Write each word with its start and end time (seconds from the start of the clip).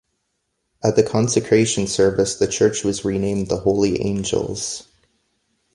At 0.83 0.95
the 0.95 1.03
consecration 1.03 1.85
service 1.85 2.33
the 2.33 2.47
church 2.47 2.83
was 2.83 3.05
renamed 3.05 3.49
'The 3.49 3.57
Holy 3.57 4.01
Angels'. 4.01 4.87